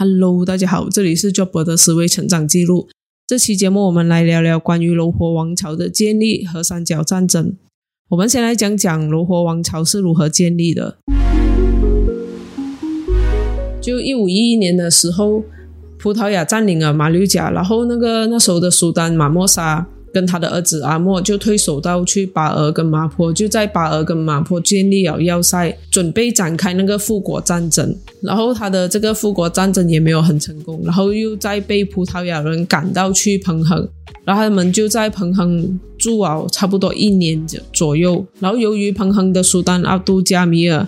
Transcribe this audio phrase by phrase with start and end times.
[0.00, 2.88] Hello，大家好，这里是 Job 的思维成长记录。
[3.26, 7.56] 这期节目我们来聊聊关于柔佛王朝的建立和三角战争。
[8.10, 10.98] 我们先来讲讲柔佛王朝是如何建立的。
[13.80, 15.42] 就一五一一年的时候，
[15.98, 19.88] 葡萄牙占领了马六甲，然后那个那时候的苏丹马莫沙。
[20.18, 27.96] 跟他的儿子阿莫就退守到去巴尔跟马坡，就在巴尔跟马坡建立了要塞，准备展开那个复国战争。
[28.20, 33.88] 然后他的这个复国战争也没有很成功，然后又再被葡萄牙人赶到去彭亨，
[34.24, 38.26] 然后他们就在彭亨住了差不多一年左右。
[38.40, 40.84] 然后由于彭亨的苏丹阿杜加米尔，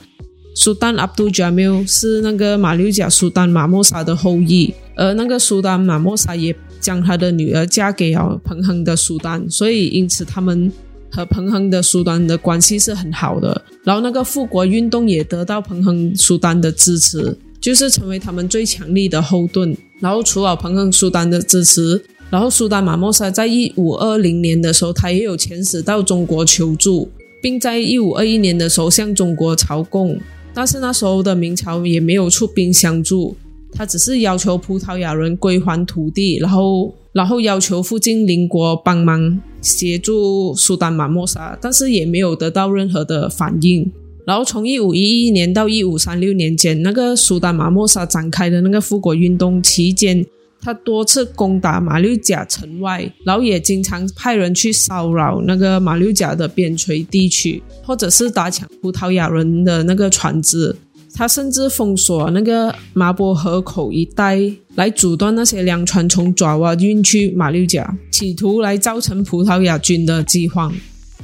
[0.54, 6.54] 苏丹阿杜加米是那个马六甲苏丹马莫沙的后裔，而那个苏丹马莫沙也。
[6.80, 10.72] 将他的女儿嫁给了彭亨的苏丹，所以因此他们
[11.10, 13.62] 和彭亨的苏丹的关系是很好的。
[13.84, 19.76] 然后那个复国运动也得到彭亨苏丹的支持，就是成为他们最强力的后盾。
[20.00, 27.10] 然后除了彭亨苏丹的支持，然后苏丹马莫沙在一五二零年的时候，他也有遣使到中国求助，
[27.42, 30.18] 并在一五二一年的时候向中国朝贡，
[30.60, 33.34] 但是那时候的明朝也没有出兵相助。
[33.72, 43.90] 他只是要求葡萄牙人归还土地，然后，然后要求附近邻国帮忙协助苏丹马莫沙，但是也没有得到任何的反应。
[44.26, 50.26] 然后从一五一一年到一五三六年间，那个苏丹马莫沙展开的那个复国运动期间，
[50.60, 60.76] 他多次攻打马六甲城外，然后也经常派人去骚扰那个马六甲的边陲地区，或者是打抢葡萄牙人的那个船只。
[61.12, 64.40] 他甚至封锁那个麻波河口一带，
[64.76, 70.72] 来阻断那些粮船从爪哇运去马六甲，企图来造成葡萄牙军的饥荒。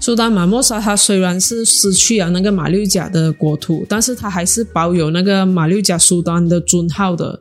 [0.01, 7.41] 苏丹马莫沙他虽然是失去了那个马六甲的国土，但是他还是保有那个马六甲苏丹的尊号的，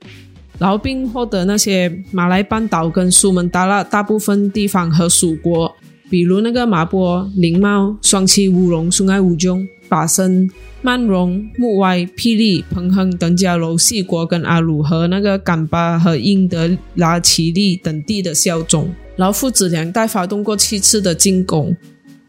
[0.57, 5.73] 然后并获得那些马来半岛跟苏门答腊大部分地方和属国，
[6.09, 10.49] 比如那个马波、林茂、双栖乌龙、苏埃乌中、法森。
[10.81, 21.75] 曼荣、木歪、霹雳、彭亨、等加楼、细国跟阿鲁和那个甘巴和英德拉奇利等地的效忠，然后父子两代发动过七次的进攻。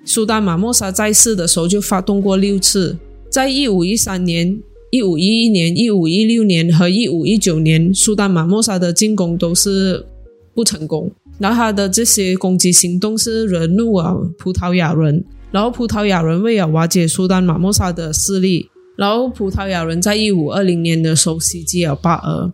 [0.06, 2.96] 苏丹马莫沙在世的时候就发动过六次，
[3.28, 4.58] 在一五一三年、
[4.90, 10.04] 一五一一年、一五一六年和一五一九年，苏丹马莫沙的进攻都是
[10.54, 11.10] 不成功。
[11.38, 15.24] 然后他的这些攻击行动是惹怒了葡萄牙人。
[15.50, 22.52] 然后葡萄牙人为了瓦解苏丹马莫沙的势力，然后葡萄牙人在一五二零年的时候袭击了巴尔，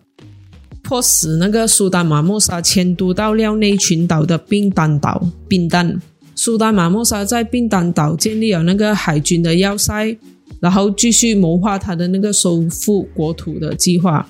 [0.83, 5.27] 迫使那个苏丹马莫沙迁都到廖内群岛的并丹岛。
[5.49, 6.01] 并丹，
[6.35, 10.17] 苏丹马莫沙在并丹岛建立了那个海军的要塞，
[10.63, 14.27] 然后继续谋划他的那个收复国土的计划。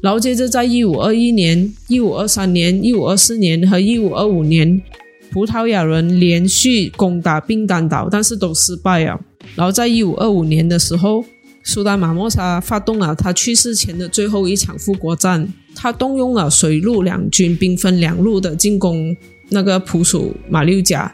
[0.00, 4.82] 然后接着在一五二一年、一五二三年、一五二四年和一五二五年。
[5.30, 9.20] 葡萄牙人连续攻打并丹岛，但是都失败了。
[9.56, 11.24] 然后在一五二五年的时候，
[11.64, 19.16] 苏丹马莫沙发动了他去世前的最后一场复国战，他动用了水陆两军兵分两路的进攻
[19.48, 21.12] 那个普属马六甲。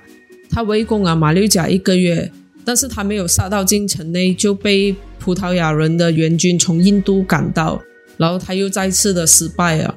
[0.50, 2.30] 他围攻了马六甲一个月，
[2.64, 7.80] 但是他没有杀到进城内，就被葡萄牙人的援军从印度赶到，
[8.16, 9.94] 然后他又再次的失败了。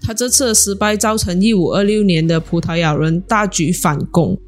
[0.00, 4.38] 他这次的失败造成一五二六年的葡萄牙人大举反攻，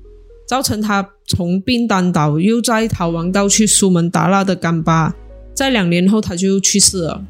[0.48, 5.14] 造成他从宾丹岛又再逃亡到去苏门答腊的甘巴，
[5.54, 7.24] 在两年后他就去世了。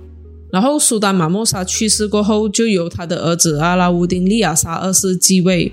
[0.53, 5.73] 然后苏丹马莫沙去世过后，就由他的儿子阿拉乌丁利亚沙二世继位。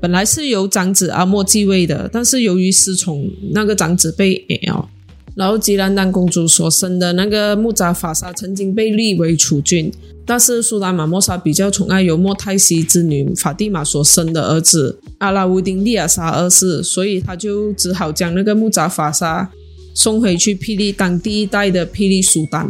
[0.00, 4.88] 本来是由长子阿莫继位的，但是由于失宠，那个长子被 L，。
[5.34, 9.92] 然后吉兰丹公主所生的那个穆扎法沙曾经被立为储君。
[10.26, 19.48] 但是苏丹马莫沙比较宠爱由莫泰西之女法蒂玛所生的儿子阿拉乌丁利亚沙二世，所以他就只好将那个木扎法沙
[19.94, 22.68] 送回去霹雳当第一代的霹雳苏丹。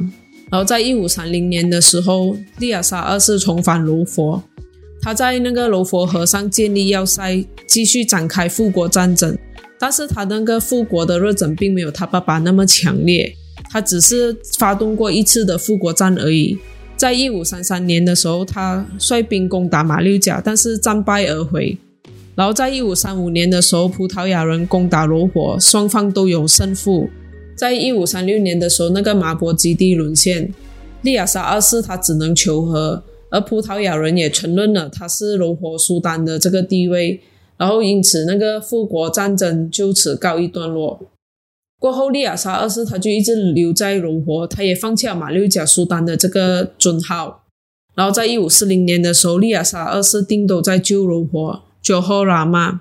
[0.50, 4.42] 然后在一五三零年的时候，利亚沙二世重返卢佛，
[5.00, 9.36] 他在那个罗佛河上建立要塞，继续展开复国战争。
[9.78, 13.32] 但是他那个复国的热忱并没有他爸爸那么强烈，
[13.70, 16.58] 他只是发动过一次的复国战而已。
[16.96, 21.78] 在一五三三年的时候，他率兵攻打马六甲，但是战败而回。
[22.34, 27.08] 然后在一五三五年的时候，葡萄牙人攻打罗佛，双方都有胜负。
[27.56, 30.52] 在一五三六年的时候，那个马博基地沦陷，
[31.02, 37.20] 利亚沙二世他只能求和，而葡萄牙人也承认了他是罗佛苏丹的这个地位，
[37.56, 41.00] 然后因此那个复国战争就此告一段落。
[41.80, 47.44] 过后，利亚沙二世他就一直留在柔佛，他也放弃了马六甲苏丹的这个尊号。
[47.94, 52.78] 然后在一五四零年的时候，利亚沙二世定都在救柔佛 （Johor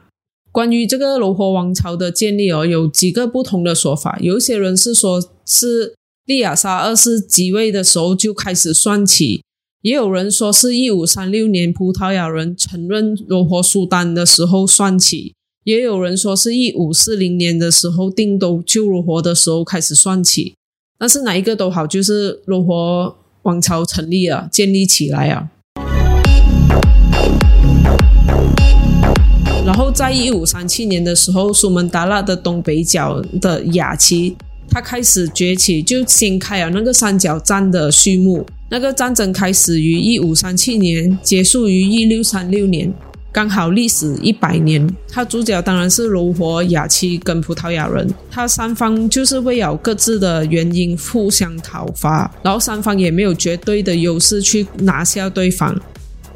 [0.51, 4.17] 关于这个柔佛王朝的建立哦，有几个不同的说法。
[4.19, 5.93] 有些人是说是
[6.25, 9.43] 利亚沙二世即位的时候就开始算起，
[9.83, 15.35] 也有人说是一五三六年葡萄牙人承认罗佛苏丹的时候算起，
[15.65, 20.55] 也有人说是一五四零年的时候定都旧罗佛的时候开始算起。
[20.97, 25.51] 但是哪一个都好，就是罗佛王朝成立了，建立起来啊。
[29.63, 34.35] 然后在一五三七年的时候，苏门答腊的东北角的雅齐，
[34.69, 38.45] 它开始崛起，就掀开了那个三角战的序幕。
[38.69, 42.93] 那个战争开始于一五三七年，结束于一六三六年。
[43.29, 55.79] 刚好历史一百年，它主角当然是柔佛、雅琪跟葡萄牙人，它三方就是为了各自的原因互相讨伐，然后三方也没有绝对的优势去拿下对方，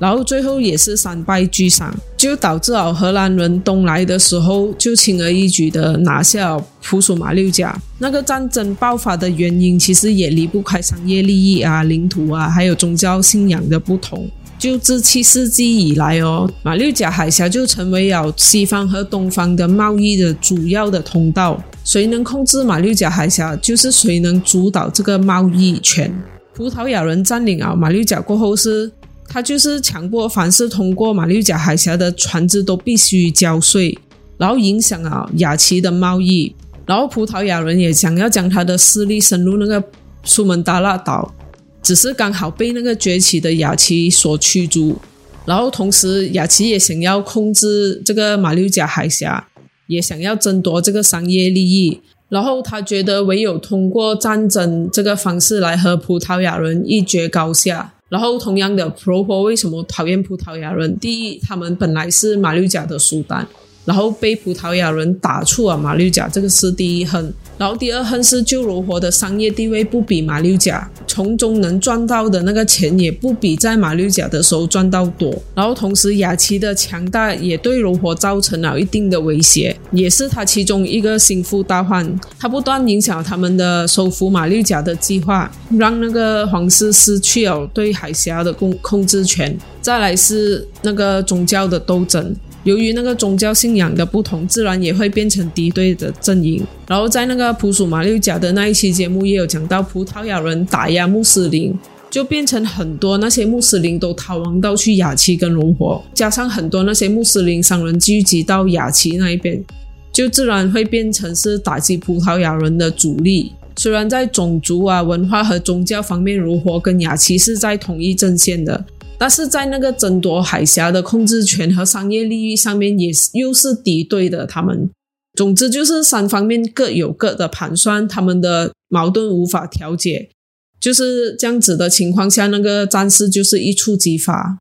[0.02, 7.80] 然后最后也是三败俱伤，就导致了荷兰人东来的时候就轻而易举的拿下普苏马六甲。
[8.00, 14.28] 那个战争爆发的原因其实也离不开商业利益啊、领土啊，还有宗教信仰的不同。
[14.58, 21.64] 就自七世纪以来哦，马六甲海峡就成为了西方和东方的贸易的主要的通道。
[21.84, 26.12] 谁能控制马六甲海峡，就是谁能主导这个贸易权。
[26.56, 28.92] 葡萄牙人占领啊马六甲过后，是
[29.34, 33.98] 他就是强迫凡是通过马六甲海峡的船只都必须交税，
[34.38, 36.54] 然后影响啊雅琪的贸易。
[36.86, 39.82] 然后葡萄牙人也想要将他的势力深入那个
[40.26, 41.34] 苏门答腊岛。
[41.82, 44.98] 只是刚好被那个崛起的雅琪所驱逐，
[45.46, 49.48] 然后同时雅琪也想要控制这个马六甲海峡，
[49.88, 57.94] 也想要争夺这个商业利益，然后他觉得唯有通过战争这个方式来和葡萄牙人一决高下。
[58.12, 61.00] 然后同样的，，Proper 为什么讨厌葡萄牙人？
[61.00, 63.48] 第一，他们本来是马六甲的苏丹。
[63.86, 67.34] 然后被葡萄牙人打出了马六甲，这个是第一很。
[67.58, 75.32] 然后第二恨是旧罗佛的商业地位不比马六甲，从中能赚到的那个钱也不比在马六甲的时候赚到多。
[75.54, 82.20] 然后同时雅琪的强大也对罗佛造成了一定的威胁，也是他其中一个心腹大患。
[82.40, 89.56] 他不断影响他们的收复马六甲的计划，让那个皇室失去了对海峡的控控制权。
[89.82, 92.36] 再来是那个宗教的斗争。
[92.64, 96.64] 由于那个宗教信仰的不同，自然也会变成敌对的阵营。
[96.88, 101.74] 然后在那个普属马六甲的那一期节目，也有讲到葡萄牙人打压穆斯林，
[102.10, 109.64] 就变成很多那些穆斯林都逃亡到去雅琪跟龙活，加上很多那些穆斯林商人聚集到雅琪那一边，
[110.12, 113.54] 就自然会变成是打击葡萄牙人的主力。
[113.78, 118.86] 虽然在种族啊、文化和宗教方面，如活跟雅琪是在同一阵线的。
[119.22, 124.48] 但是在那个争夺海峡的控制权和商业利益上面，也是又是敌对的。
[124.48, 124.90] 他们，
[125.38, 130.32] 总之就是三方面各有各的盘算，他们的矛盾无法调解，
[130.80, 134.58] 就是这样子的情况下，那个战事就是一触即发。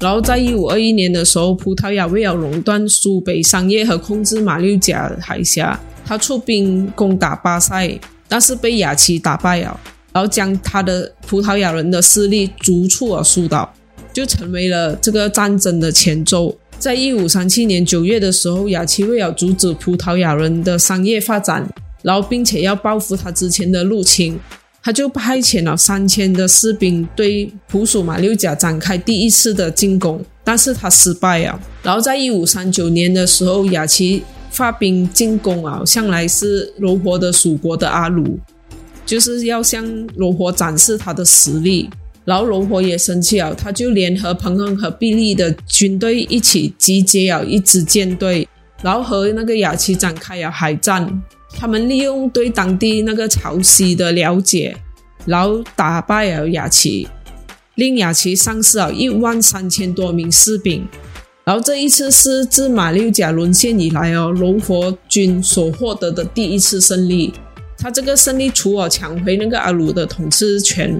[0.00, 9.78] 然后在一五二一年的时候，葡萄牙为了垄断苏北商业和控制马六甲海峡，他出兵攻打巴塞，但是被雅琪打败了。
[10.14, 13.74] 然后将他的葡萄牙人的势力逐处而疏导，
[14.12, 16.56] 就成为了这个战争的前奏。
[16.78, 21.68] 在一五三七年九月的时候，雅琪为了阻止葡萄牙人的商业发展，
[22.02, 24.38] 然后并且要报复他之前的入侵，
[24.80, 31.60] 他就派遣了三千的士兵对普属马六甲展开第一次的进攻，但是他失败了。
[31.82, 38.38] 然后在一五三九年的时候，雅琪发兵进攻啊，向来是柔佛的属国的阿鲁。
[39.06, 39.84] 就是要向
[40.16, 41.88] 龙佛展示他的实力，
[42.24, 48.48] 然后龙佛也生气了，他就联合彭亨和毕利的军队一起集结了一支舰队，
[48.82, 51.22] 然后和那个雅琪展开了海战。
[51.56, 54.76] 他们利用对当地那个潮汐的了解，
[55.24, 57.06] 然后打败了雅琪，
[57.76, 60.84] 令雅琪丧失了一万三千多名士兵。
[61.44, 67.32] 然后这一次是自马六甲沦陷以来哦，龙佛军所获得的第一次胜利。
[67.84, 70.98] 他这个胜利除了抢回那个阿鲁的统治权，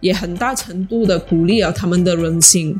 [0.00, 2.78] 也很大程度的鼓励了他们的人心。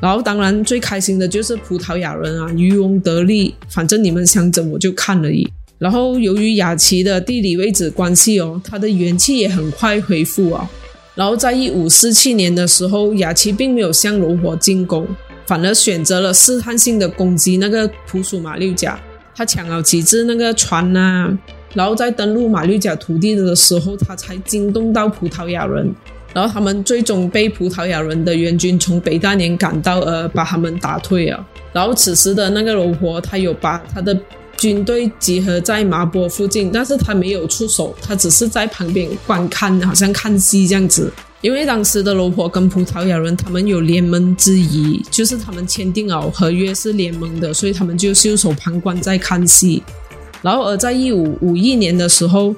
[0.00, 3.54] 然后，当然最开心的就是葡萄牙人啊，渔翁得利。
[3.68, 5.48] 反正你们想怎么就看而已。
[5.78, 10.68] 然后，由于雅琪的地理位置关系哦，他的元气也很快恢复啊。
[11.14, 15.06] 然后，在一五四七年的时候，雅琪并没有向罗火进攻，
[15.46, 18.98] 反而选择了试探性的攻击那个普属马六甲。
[19.32, 21.38] 他抢了几只那个船呐。
[21.74, 25.94] 然后在登陆马六甲土地的时候，他才惊动到葡萄牙人，
[26.34, 31.46] 然后他们最终被葡萄牙人的援军从北大年赶到，而把他们打退了。
[31.72, 34.18] 然后此时的那个罗活，他有把他的
[34.56, 41.12] 军队集合在麻波附近，但是他没有出手，他只是在旁边观看，好像看戏这样子。
[41.40, 49.82] 因为当时的罗婆跟葡萄牙人他们有联盟之谊，就是他们签订了合约是联盟的，所以他们就袖手旁观在看戏。
[50.42, 52.54] 然后而在一五五一年的时候，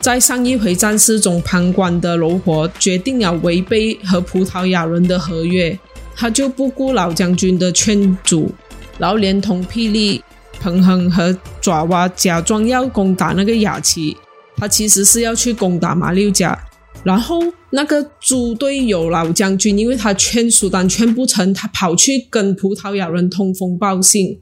[0.00, 5.78] 在上一回战事中旁观的罗婆决定了违背和葡萄牙人的合约，
[6.14, 8.50] 他就不顾老将军的劝阻，
[8.98, 10.22] 然后连同霹雳、
[10.60, 14.16] 彭亨和爪哇假装要攻打那个雅琪，
[14.56, 16.58] 他其实是要去攻打马六甲。
[17.04, 24.40] 然后那个猪队友老将军，因为他劝苏丹劝不成，他跑去跟葡萄牙人通风报信。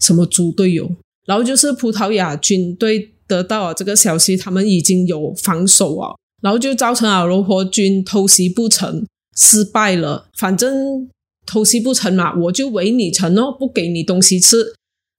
[0.00, 0.90] 什么猪队友？
[1.26, 9.04] 然后就是葡萄牙军队得到了这个消息，他们已经有防守啊，然后就造成了罗活军偷袭不成，
[9.36, 10.28] 失败了。
[10.38, 11.08] 反正
[11.44, 14.74] 偷袭不成嘛，我就围你城哦，不给你东西吃，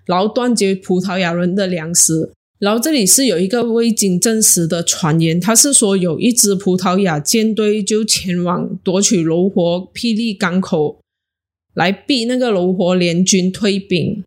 [0.05, 2.31] 然后断绝葡萄牙人的粮食。
[2.59, 9.61] 然后这里是有一个未经证实的传言，他是说有一支葡萄牙舰队就前往夺取罗活
[9.93, 10.99] 霹雳港口，
[11.75, 14.23] 来逼那个罗活联军退兵。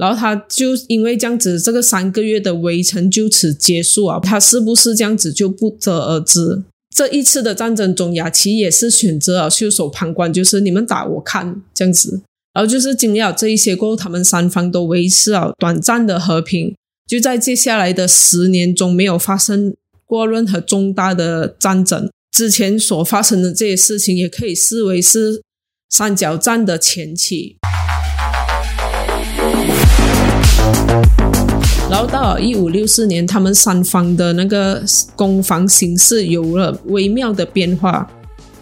[0.00, 4.18] 然后他就因为这样子，这个三个月的围城就此结束啊。
[4.18, 6.62] 他是不是这样子就不得而知。
[6.96, 12.22] 这一次的战争中，雅琪也是选择了袖手旁观，就是你们打我看这样子。
[12.54, 16.74] 然后就是经历了这一些过后，他们三方都维持了短暂的和平。
[17.06, 19.74] 就在接下来的十年中，没有发生
[20.06, 22.08] 过任何重大的战争。
[22.32, 25.42] 之前所发生的这些事情，也可以视为是
[25.90, 27.56] 三角战的前期。
[31.90, 34.82] 然后到了一五六四年，他们三方的那个
[35.16, 38.08] 攻防形势有了微妙的变化。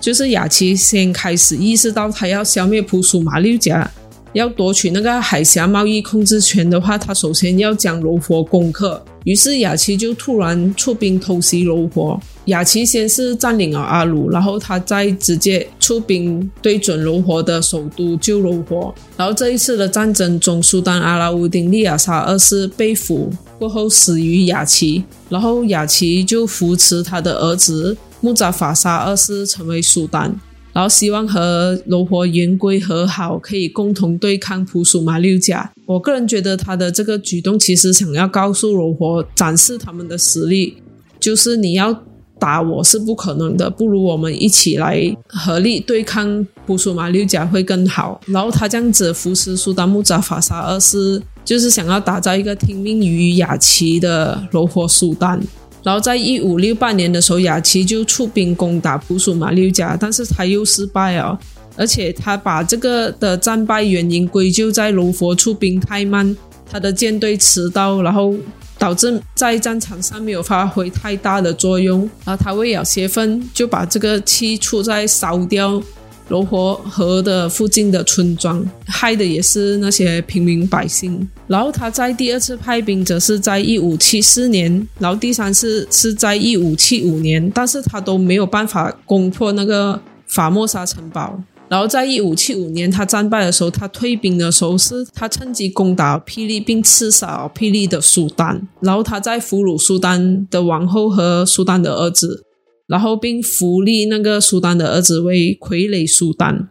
[0.01, 3.91] 就是雅琪先开始意识到，他要消灭普属马六甲。
[4.33, 9.03] 要夺取那个海峡贸易控制权的话，他首先要将柔佛攻克。
[9.25, 12.19] 于是雅琪就突然出兵偷袭柔佛。
[12.47, 18.95] 雅琪先是占领了阿鲁，然后他再直接出兵对准柔佛的首都救柔佛。
[19.19, 30.35] 然后这一次的战争中，苏丹阿拉乌丁利亚沙二世被俘过后死于雅琪，然后雅琪就扶持他的儿子穆扎法沙二世成为苏丹。
[30.79, 35.69] 然后希望和罗活言归和好，可以共同对抗普属马六甲。
[35.85, 40.77] 我个人觉得他的这个举动其实想要告诉罗活，展示他们的实力，
[41.19, 41.93] 就是你要
[42.39, 48.21] 打我是不可能的，不如我们一起来合力对抗普属马六甲会更好。
[48.27, 55.43] 然后他这样子扶持苏丹木扎法沙二世，就是想要打造一个听命于雅琪的罗活苏丹。
[55.89, 61.39] 然后在一五六八年的时候，雅琪就出兵攻打普属马六甲，但是他又失败了，
[61.77, 66.37] 而且他把这个的战败原因归咎在罗佛出兵太慢，
[66.71, 68.35] 他的舰队迟到，然后
[68.79, 75.83] 导致在战场上没有发挥太大的作用，然后他为了泄愤，就把这个气出在烧掉。
[76.29, 81.27] 罗活河的附近的村庄，害的也是那些平民百姓。
[81.47, 91.39] 然后他在第二次派兵，则是在一五七四年，然后第三次是在一五七五年，但是他都没有办法攻破那个法莫沙城堡。
[91.71, 98.67] 然后在一五七五年他战败的时候，他退兵的时候，是他趁机攻打霹雳，并刺杀霹雳的苏丹。
[98.81, 102.45] 然后他在俘虏苏丹的王后和苏丹的儿子。
[102.89, 106.71] 然后并扶立那个苏丹的儿子为傀儡苏丹，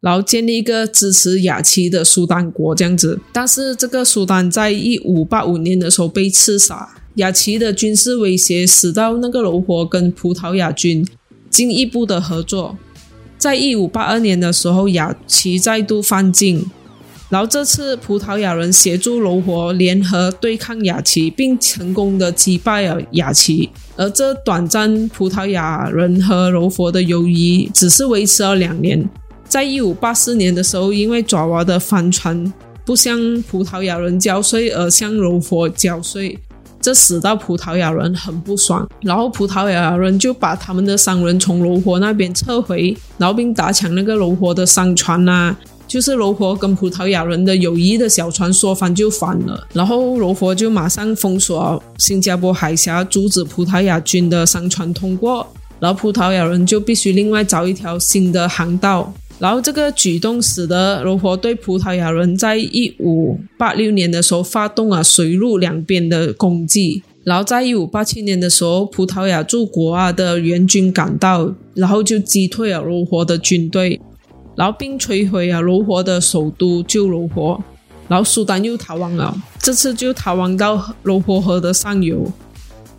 [0.00, 3.20] 然后建立一个支持雅琪的苏丹国这样子。
[3.32, 11.06] 但是这个苏丹在一五八五年的时候被刺杀，雅琪的军事威胁使到那个罗活跟葡萄牙军
[11.48, 12.76] 进一步的合作。
[13.38, 16.68] 在一五八二年的时候，雅琪再度犯境。
[17.32, 23.70] 然后这次葡萄牙人协助罗活联合对抗雅琪，并成功的击败了雅琪。
[23.96, 29.02] 而这短暂葡萄牙人和柔佛的友谊只是维持了两年。
[29.48, 32.52] 在一五八四年的时候，因为爪哇的帆船
[32.84, 36.38] 不向葡萄牙人交税，而向柔佛交税，
[36.82, 38.86] 这使到葡萄牙人很不爽。
[39.00, 45.56] 然后葡萄牙人就把他们的商人从柔佛那边撤回，然后并打抢那个柔佛的商船呐。
[45.92, 55.46] 就是罗佛跟葡萄牙人的友谊的小船说翻就翻了，然后罗佛就马上封锁新加坡海峡，阻止葡萄牙军的商船通过，
[55.78, 59.12] 然后葡萄牙人就必须另外找一条新的航道。
[59.38, 74.00] 然后这个举动使得罗佛对葡萄牙人在一五八六年的时候发动了水陆两边的攻击，然后在一五八七年的时候，葡萄牙驻国啊的援军赶到，然后就击退了罗活的军队，
[74.54, 77.62] 然后并摧毁了罗活的首都旧罗活，
[78.08, 82.30] 然后苏丹又逃亡了，这次就逃亡到罗活河的上游。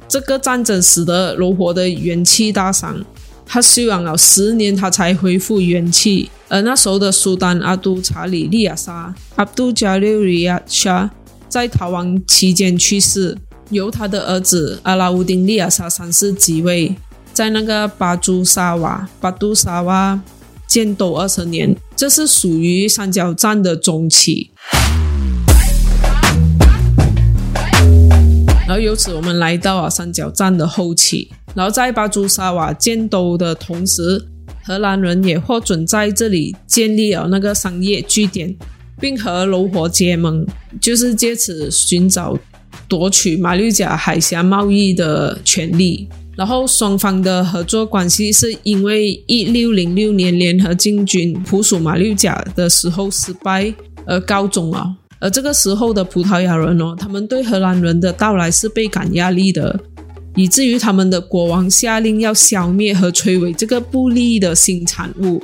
[0.07, 3.03] 这个战争使得罗活的元气大伤，
[3.45, 6.29] 他休养了十年，他才恢复元气。
[6.49, 11.09] 而那时候的苏丹阿都查理利亚沙阿都加六里亚沙
[11.49, 13.35] 在逃亡期间去世。
[13.69, 16.95] 由他的儿子阿拉乌丁利亚沙三世继位，
[17.33, 20.21] 在那个巴朱沙瓦巴杜沙瓦
[20.73, 24.49] 建都二十年，这是属于三角战的中期。
[28.67, 31.29] 然后由此我们来到了三角战的后期。
[31.53, 34.19] 然后在巴朱沙瓦建都的同时，
[34.63, 38.55] 荷兰人也获准在这里建立了那个商业据点，
[38.99, 40.43] 并和罗活结盟，
[40.81, 42.35] 就是借此寻找。
[42.87, 53.71] 夺取马六甲海峡贸易的权利，然后双方的合作关系是因为一六零六年联合进军普属马六甲的时候失败
[54.05, 54.95] 而告终了。
[55.19, 59.79] 而这个时候的葡萄牙人哦，他们对荷兰人的到来是倍感压力的，
[60.35, 65.41] 以至于他们的国王下令要消灭和摧毁这个不利的新产物，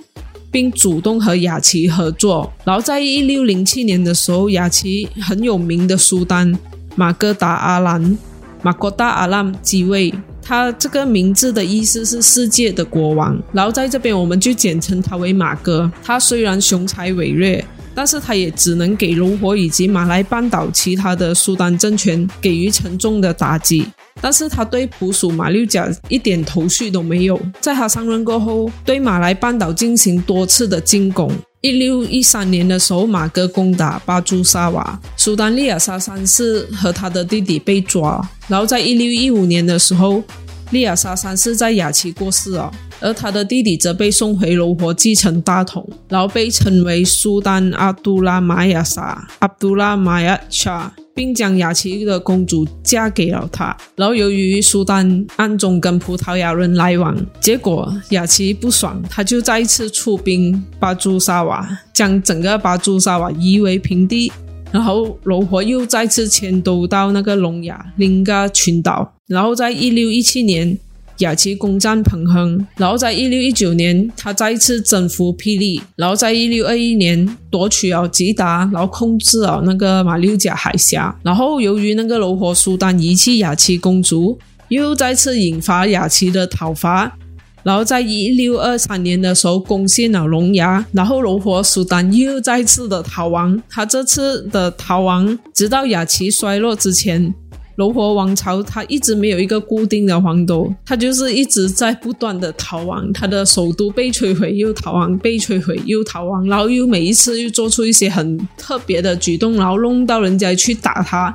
[0.51, 2.51] 并主动和雅琪合作。
[2.65, 6.57] 然后在一六零七年的时候，雅琪很有名的苏丹。
[6.95, 8.17] 马哥达阿兰，
[8.61, 10.13] 马哥达阿兰继位，
[10.49, 13.39] 他这个名字的意思是世界的国王。
[13.53, 15.89] 然后在这边我们就简称他为马哥。
[16.03, 17.63] 他虽然雄才伟略，
[17.93, 23.85] 但是他也只能给罗活以及马来半岛其他的苏丹政权给予沉重的打击。
[24.19, 27.39] 但是他对普属马六甲一点头绪都没有。
[27.61, 31.31] 在他上任过后，对马来半岛进行多次的进攻。
[31.61, 38.25] 一六一三年的时候，马哥攻打巴朱沙瓦，苏丹利亚沙三世和他的弟弟被抓。
[38.47, 40.23] 然后在一六一五年的时候，
[40.71, 50.89] 利亚沙三世在雅琪过世了，而他的弟弟则被送回罗佛继承大统，然后被称为苏丹阿杜拉玛亚沙阿杜拉玛亚沙。
[51.19, 53.75] 并将雅琪的公主嫁给了他。
[53.97, 64.31] 然后由于苏丹暗中跟葡萄牙人来往，结果雅琪不爽，他就再次出兵把朱沙瓦，将整个巴朱沙瓦夷为平地。
[64.71, 69.13] 然后罗活又再次迁都到那个聋哑林加群岛。
[69.27, 70.79] 然后在一六一七年。
[71.19, 81.13] 雅琪攻占彭亨，然后在一六一九年，他再次征服霹雳，然后在一六二一年夺取了吉达，然后控制了那个马六甲海峡。
[81.23, 87.17] 然后由于那个柔佛苏丹遗弃雅琪公主，又再次引发雅琪的讨伐。
[87.61, 93.61] 然后在一六二三年的时候攻陷了龙牙，然后柔佛苏丹又再次的逃亡。
[93.69, 97.33] 他这次的逃亡，直到雅琪衰落之前。
[97.79, 103.09] 罗活王朝，他一直没有一个固定的皇都，他就是一直在不断的逃亡。
[103.13, 106.45] 他的首都被摧毁，又逃亡；被摧毁，又逃亡。
[106.49, 111.33] 然后又每一次又做出一些很特别的举动，然后弄到人家去打他。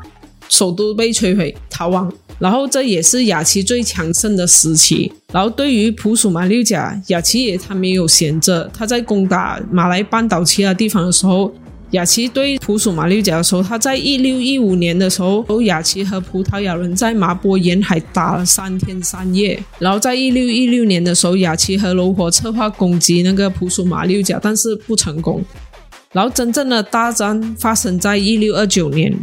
[0.51, 2.13] 首都被摧毁，逃亡。
[2.39, 5.11] 然后这也是雅琪最强盛的时期。
[5.33, 11.51] 然后对于普属马六甲，雅琪也他没有闲着，他在攻打马来半岛其他地方的时候。
[11.95, 19.63] 雅琪对普属马六甲的时候，他在一六一五年的时候，雅琪和葡萄牙人在麻波沿海打了三天三夜。
[19.79, 25.41] 然后在一六一六年的时候，雅琪和罗火策划攻击那个普属马六甲，但是不成功。
[26.11, 29.17] 然后真正的大战发生在一六二九年。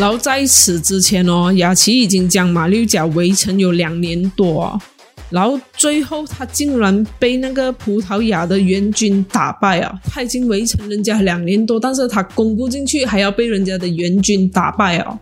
[0.00, 4.76] 然后在此之前哦，雅琪已经将马六甲围城有两年多。
[5.32, 9.98] 然后最后他竟然被那个葡萄牙的援军打败啊！
[10.04, 15.18] 他已经围城人家两年多，但是他攻不进去，还要被人家的援军打败啊！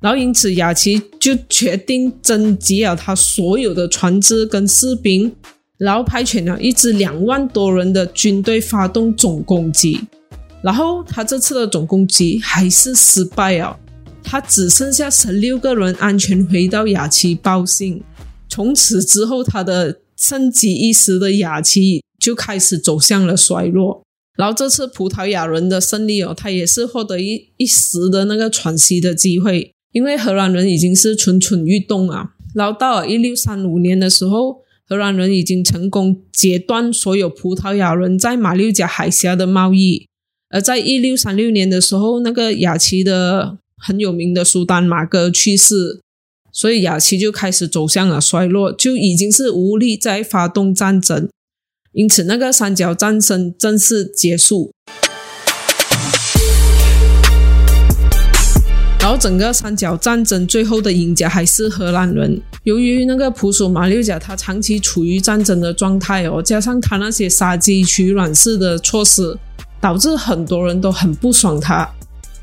[0.00, 5.32] 然后因此雅琪就决定征集了他所有的船只跟士兵，
[5.78, 10.00] 然后派遣了一支两万多人的军队发动总攻击。
[10.60, 13.78] 然后他这次的总攻击还是失败啊！
[14.24, 18.02] 他只剩下十六个人安全回到雅琪报信。
[18.48, 24.02] 从此之后，他的盛极一时的雅琪就开始走向了衰落。
[24.36, 32.32] 然后这次葡萄牙人的胜利哦，他也是获得一一时的那个喘息的机会，因为荷兰人已经是蠢蠢欲动啊。
[32.54, 40.06] 然后到了一六三五年的时候，荷兰人已经成功截断所有葡萄牙人在马六甲海峡的贸易。
[40.50, 46.00] 而在一六三六年的时候，那个雅琪的很有名的苏丹马哥去世。
[46.56, 51.28] 所以雅琪就开始走向了衰落，就已经是无力再发动战争，
[51.92, 54.72] 因此那个三角战争正式结束。
[58.98, 62.40] 然后整个三角战争最后的赢家还是荷兰人。
[62.62, 69.38] 由于那个普属马六甲，它长期处于战争的状态哦，加上他那些杀鸡取卵式的措施，
[69.78, 71.86] 导致很多人都很不爽他。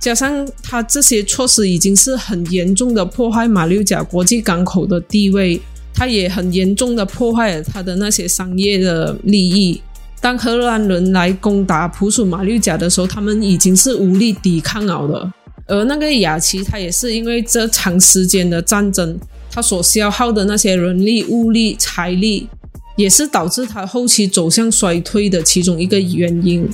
[0.04, 5.58] 加上他这些措施已经是很严重的破坏马六甲国际港口的地位，
[5.94, 9.80] 他也很严重的破坏了他的那些商业的利益。
[10.20, 15.32] 当荷兰人来攻打普属马六甲的时候，他们已经是无力抵抗了的。
[15.68, 19.18] 而那个雅琪，他也是因为这长时间的战争，
[19.50, 22.50] 他所消耗的那些人力、物力、财力，
[22.98, 26.68] 也是导致他后期走向衰退的其中一个原因。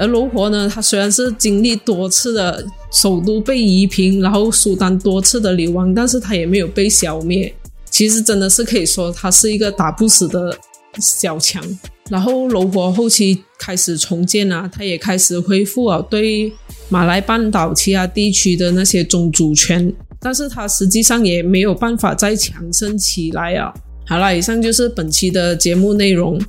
[0.00, 7.54] 而罗活呢，他虽然是经历多次的首都被夷平，然后苏丹多次的流亡，但是他也没有被消灭。
[7.90, 10.56] 其实真的是可以说，他是一个打不死的
[10.98, 11.62] 小强。
[12.08, 16.50] 然后罗活后期开始重建啊，他也开始恢复了对
[16.88, 23.70] 马来半岛其他地区的那些宗主权，但是他实际上也没有办法再强盛起来啊。
[24.06, 26.40] 好了，以上就是本期的节目内容。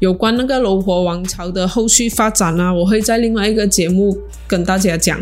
[0.00, 5.20] 有关那个罗国王朝的后续发展啊，我会在另外一个节目跟大家讲。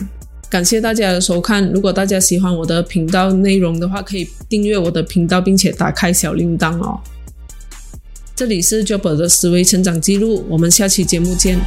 [0.48, 7.00] 感谢大家的收看，如果大家喜欢我的频道内容的话，可以订阅我的频道，并且打开小铃铛哦。
[8.34, 11.58] 这里是 Job 的思维成长记录，我们下期节目见。